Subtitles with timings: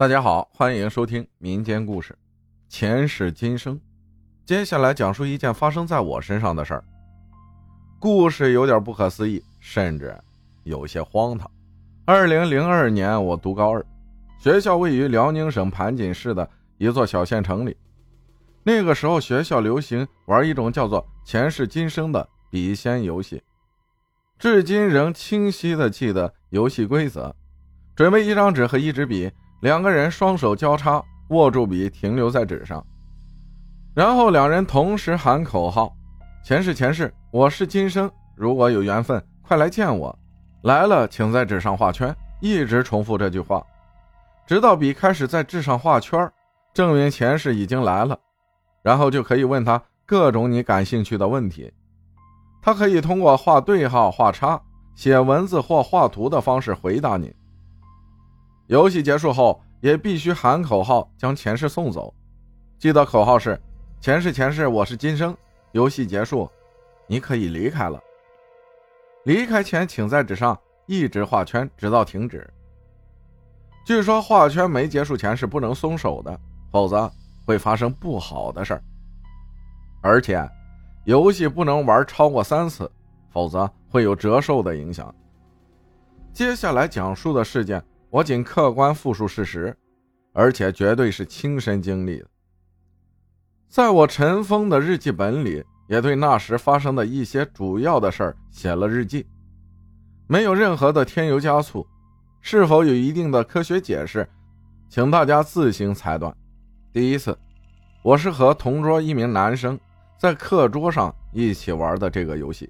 [0.00, 2.14] 大家好，欢迎收听民间故事
[2.70, 3.76] 《前世今生》。
[4.46, 6.82] 接下来讲述一件发生在我身上的事儿。
[7.98, 10.18] 故事有点不可思议，甚至
[10.64, 11.50] 有些荒唐。
[12.06, 13.84] 二零零二年，我读高二，
[14.38, 16.48] 学校位于辽宁省盘锦市的
[16.78, 17.76] 一座小县城里。
[18.62, 23.42] 那个时候，学校流行玩一种叫做“前世今生”的笔仙游戏，
[24.38, 27.36] 至今仍清晰的记得游戏规则：
[27.94, 29.30] 准备一张纸和一支笔。
[29.60, 32.84] 两个人双手交叉握住笔，停留在纸上，
[33.94, 35.94] 然后两人同时喊口号
[36.42, 40.18] ：“前世前世，我是今生，如果有缘分，快来见我。
[40.62, 43.62] 来了，请在纸上画圈。”一直重复这句话，
[44.46, 46.26] 直到笔开始在纸上画圈，
[46.72, 48.18] 证明前世已经来了。
[48.82, 51.70] 然后就可以问他各种你感兴趣的问题，
[52.62, 54.58] 他可以通过画对号、画叉、
[54.94, 57.30] 写文字或画图的方式回答你。
[58.70, 62.14] 游戏结束后，也必须喊口号将前世送走。
[62.78, 63.60] 记得口号是
[64.00, 65.36] ：“前世前世，我是今生。”
[65.72, 66.48] 游戏结束，
[67.08, 68.00] 你可以离开了。
[69.24, 72.48] 离开前，请在纸上一直画圈，直到停止。
[73.84, 77.10] 据说画圈没结束前是不能松手的，否则
[77.44, 78.82] 会发生不好的事儿。
[80.00, 80.48] 而且，
[81.06, 82.88] 游戏不能玩超过三次，
[83.32, 85.12] 否则会有折寿的影响。
[86.32, 87.82] 接下来讲述的事件。
[88.10, 89.76] 我仅客观复述事实，
[90.32, 92.26] 而且绝对是亲身经历的。
[93.68, 99.24] 在我尘封的日记本里，也对那时发生的一些主要的事儿写了日记，
[100.26, 101.86] 没有任何的添油加醋。
[102.42, 104.26] 是否有一定的科学解释，
[104.88, 106.34] 请大家自行裁断。
[106.92, 107.38] 第一次，
[108.02, 109.78] 我是和同桌一名男生
[110.18, 112.68] 在课桌上一起玩的这个游戏，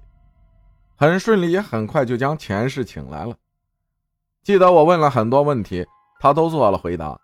[0.97, 3.33] 很顺利，也很快就将前世请来了。
[4.43, 5.85] 记得我问了很多问题，
[6.19, 7.19] 他都做了回答。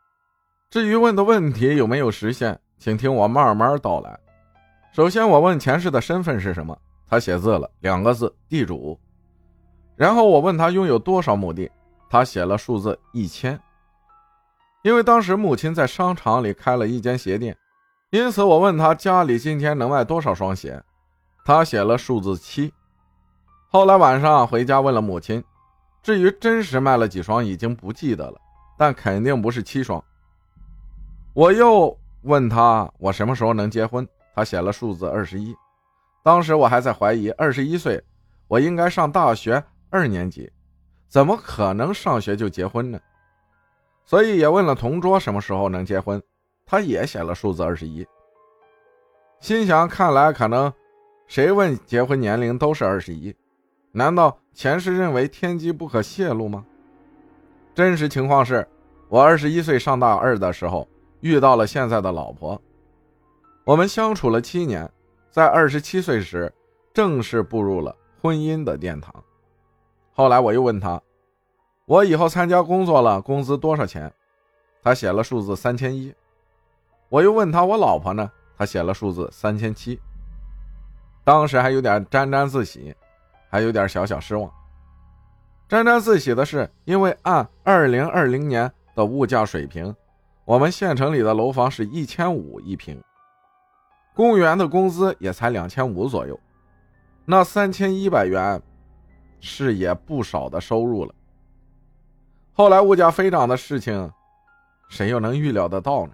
[0.70, 4.20] 至于问的问题有没有实现，请听我慢慢道来。
[4.92, 6.78] 首先，我问前世的身份是什么，
[7.10, 9.00] 他写字了两个字：地主。
[9.96, 11.72] 然后我问他拥有多少亩地，
[12.08, 13.60] 他写了数字一千。
[14.84, 17.58] 因为当时母亲在商场里开了一间鞋店，
[18.12, 20.84] 因此我问他家里今天能卖多少双鞋，
[21.44, 22.72] 他写了数字七。
[23.70, 25.44] 后来晚上回家问了母亲。
[26.08, 28.40] 至于真实卖了几双，已经不记得了，
[28.78, 30.02] 但肯定不是七双。
[31.34, 35.54] 我又问他我什么时候能结婚，他写了数字二十一。
[36.24, 38.02] 当时我还在怀疑，二十一岁
[38.48, 40.50] 我应该上大学二年级，
[41.10, 42.98] 怎么可能上学就结婚呢？
[44.06, 46.24] 所以也问了同桌什么时候能结婚，
[46.66, 48.08] 他也写了数字二十一。
[49.42, 50.72] 心想，看来可能
[51.28, 53.36] 谁问结婚年龄都是二十一。
[53.92, 56.66] 难道前世认为天机不可泄露吗？
[57.74, 58.68] 真实情况是，
[59.08, 60.88] 我二十一岁上大二的时候
[61.22, 62.60] 遇到了现在的老婆，
[63.64, 64.90] 我们相处了七年，
[65.32, 66.52] 在二十七岁时
[66.94, 69.14] 正式步入了婚姻的殿堂。
[70.14, 71.02] 后来我又问他，
[71.86, 74.12] 我以后参加工作了，工资多少钱？
[74.84, 76.14] 他写了数字三千一。
[77.10, 78.32] 我又问他，我老婆呢？
[78.58, 80.00] 他写了数字三千七。
[81.24, 82.96] 当时还有点沾沾自喜。
[83.50, 84.52] 还有点小小失望。
[85.68, 89.94] 沾沾自喜的是，因为按二零二零年的物价水平，
[90.46, 93.04] 我们县城里的楼房是一千五一平，
[94.16, 96.40] 公务员的工资也才两千五左右，
[97.26, 98.62] 那三千一百元
[99.42, 101.14] 是也不少的收入了。
[102.54, 104.10] 后来物价飞涨的事情，
[104.88, 106.14] 谁又能预料得到呢？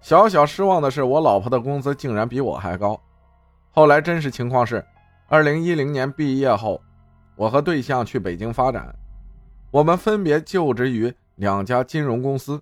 [0.00, 3.00] 小小失望的是，我老婆的工资竟然比我还高。
[3.72, 4.84] 后来真实情况是。
[5.30, 6.80] 二零一零年毕业后，
[7.36, 8.96] 我和对象去北京发展，
[9.70, 12.58] 我们分别就职于两家金融公司。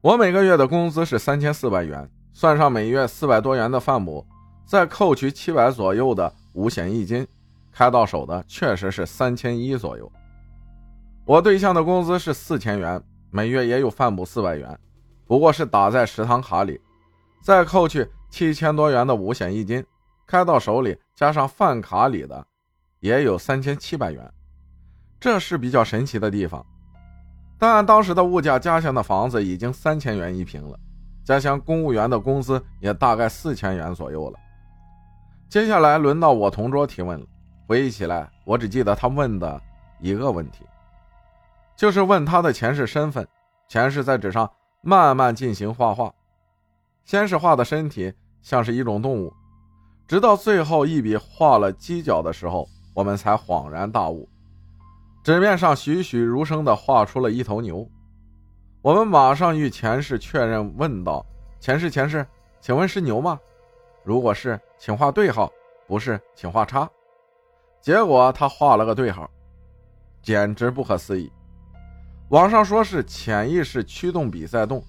[0.00, 4.26] 我每个月的工资是三千四百元，算上每月四百多元的饭补，
[4.64, 7.28] 再扣去七百左右的五险一金，
[7.70, 10.10] 开到手的确实是三千一左右。
[11.26, 12.98] 我对象的工资是四千元，
[13.30, 14.78] 每月也有饭补四百元，
[15.26, 16.80] 不过是打在食堂卡里，
[17.42, 19.84] 再扣去七千多元的五险一金。
[20.26, 22.46] 开到手里，加上饭卡里的，
[23.00, 24.30] 也有三千七百元，
[25.18, 26.64] 这是比较神奇的地方。
[27.58, 30.78] 但当时的物价，家乡的房子已经三千元一平了，
[31.24, 34.38] 家乡公务员的工资也大概四千元左右了。
[35.48, 37.26] 接下来轮到我同桌提问了。
[37.66, 39.60] 回忆起来，我只记得他问的
[39.98, 40.66] 一个问题，
[41.74, 43.26] 就是问他的前世身份。
[43.68, 44.48] 前世在纸上
[44.82, 46.12] 慢慢进行画画，
[47.06, 48.12] 先是画的身体
[48.42, 49.32] 像是一种动物。
[50.08, 54.28] 直到最后一笔画了犄角的时候，我们才恍然大悟，
[55.24, 57.88] 纸面上栩栩如生地画出了一头牛。
[58.82, 61.26] 我们马上与前世确认，问道
[61.58, 62.24] ：“前世，前世，
[62.60, 63.40] 请问是牛吗？
[64.04, 65.50] 如果是，请画对号；
[65.88, 66.88] 不是，请画叉。”
[67.82, 69.28] 结果他画了个对号，
[70.22, 71.32] 简直不可思议。
[72.28, 74.84] 网上说是潜意识驱动比赛动，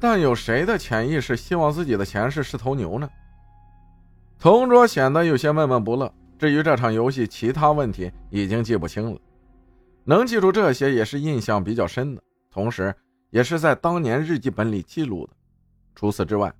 [0.00, 3.06] 但有谁的潜意识希望自己的前世是头牛呢？
[4.40, 6.10] 同桌显得有些闷闷不乐。
[6.38, 9.20] 至于这场游戏其他问题，已经记不清了。
[10.04, 12.94] 能记住这些，也是印象比较深的，同时
[13.28, 15.34] 也是在当年日记本里记录的。
[15.94, 16.50] 除此之外，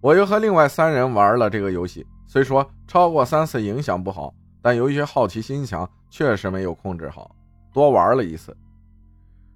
[0.00, 4.32] 我又和另外三人玩了这个游戏，虽说超过三次影响不好，
[4.62, 7.36] 但由于好奇心强，确实没有控制好，
[7.70, 8.56] 多玩了一次。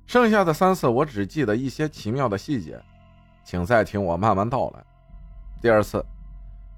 [0.05, 2.79] 剩下的三次，我只记得一些奇妙的细节，
[3.43, 4.85] 请再听我慢慢道来。
[5.63, 6.05] 第二次，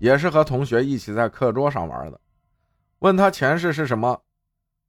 [0.05, 2.21] 也是和同学一起在课桌上玩的。
[2.99, 4.21] 问他前世是什么，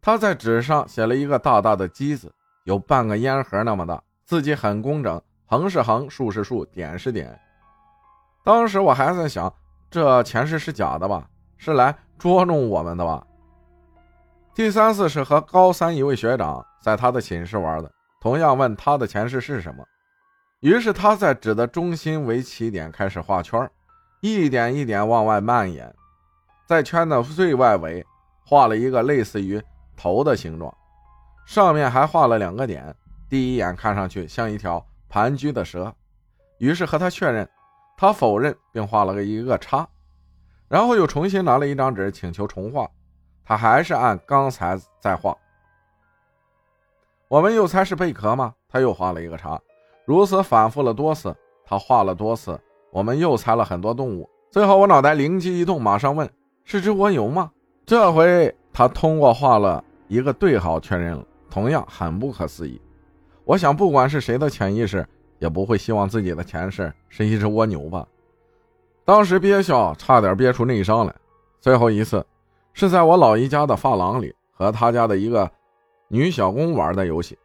[0.02, 2.30] 他在纸上写了一个大大的“鸡”字，
[2.66, 7.40] 有半个烟盒那么大，字迹很工整，横是横，竖是竖，点是点。
[8.44, 9.52] 当时我还在想，
[9.90, 11.26] 这前世是假的吧？
[11.56, 13.26] 是来捉弄我们的吧？
[14.54, 17.90] 第三次是和高三一位学长在他的寝室玩的，
[18.20, 19.82] 同样问他的前世是什么，
[20.60, 23.72] 于是他在纸的中心为起点开始画圈，
[24.22, 25.94] 一点一点往外蔓延。
[26.66, 28.06] 在圈的最外围
[28.46, 29.62] 画了一个类似于
[29.96, 30.76] 头的形状，
[31.46, 32.96] 上面还画了两个点，
[33.30, 35.94] 第一眼看上去像一条盘踞的蛇。
[36.58, 37.48] 于是和他确认，
[37.98, 39.88] 他否认，并画了个一个叉，
[40.68, 42.90] 然后又重新拿了一张纸请求重画，
[43.44, 45.38] 他还是按刚才在画。
[47.28, 48.54] 我们又猜是贝壳吗？
[48.70, 49.60] 他又画了一个叉，
[50.06, 51.36] 如此反复了多次，
[51.66, 52.60] 他画了多次，
[52.96, 54.30] 我们又猜了很多动物。
[54.50, 56.30] 最后我脑袋灵机一动，马上问。
[56.64, 57.52] 是只蜗牛吗？
[57.86, 62.82] 这回他通过画了一个对号确认了，同样很不可思议。
[63.44, 65.06] 我想，不管是谁的潜意识，
[65.40, 68.08] 也不会希望自己的前世是一只蜗牛吧。
[69.04, 71.14] 当时憋笑，差点憋出内伤来。
[71.60, 72.26] 最后一次
[72.72, 75.52] 是在我老姨家的发廊里，和他家的一个
[76.08, 77.38] 女小工玩的游戏。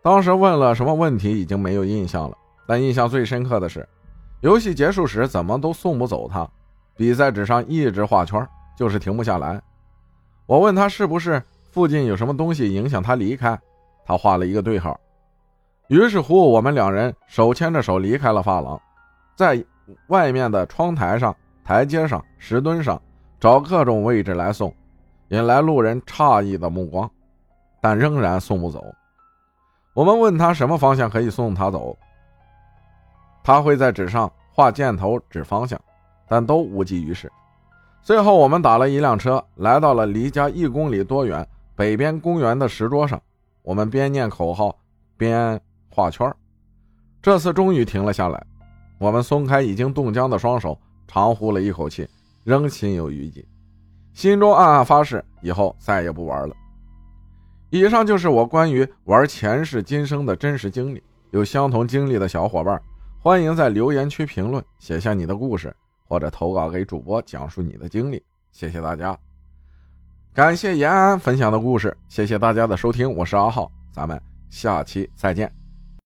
[0.00, 2.34] 当时问了什么问题已经没有印象了，
[2.66, 3.86] 但印象最深刻的是，
[4.40, 6.48] 游戏结束时怎么都送不走他。
[6.96, 8.46] 比赛纸上一直画圈，
[8.76, 9.60] 就是停不下来。
[10.46, 13.58] 我问他是不是附近有什么东西影响他离开，
[14.04, 14.98] 他画了一个对号。
[15.88, 18.80] 于是乎，我们两人手牵着手离开了发廊，
[19.34, 19.64] 在
[20.08, 21.34] 外面的窗台上、
[21.64, 23.00] 台阶上、石墩上
[23.38, 24.74] 找各种位置来送，
[25.28, 27.10] 引来路人诧异的目光，
[27.80, 28.84] 但仍然送不走。
[29.94, 31.96] 我们问他什么方向可以送他走，
[33.42, 35.80] 他会在纸上画箭头指方向。
[36.28, 37.28] 但都无济于事。
[38.02, 41.44] 最后，我们打了一辆车，来到了离家一公里多远
[41.74, 43.20] 北边公园的石桌上。
[43.62, 44.78] 我们边念口号
[45.16, 46.32] 边画圈
[47.20, 48.46] 这次终于停了下来。
[48.98, 50.78] 我们松开已经冻僵的双手，
[51.08, 52.08] 长呼了一口气，
[52.44, 53.44] 仍心有余悸，
[54.14, 56.54] 心中暗暗发誓以后再也不玩了。
[57.70, 61.02] 以上就是我关于玩前世今生的真实经历。
[61.32, 62.80] 有相同经历的小伙伴，
[63.22, 65.74] 欢迎在留言区评论，写下你的故事。
[66.08, 68.20] 或者投稿给主播，讲述你的经历。
[68.50, 69.16] 谢谢大家，
[70.34, 71.96] 感谢延安分享的故事。
[72.08, 75.59] 谢谢大家的收听，我是阿浩，咱们下期再见。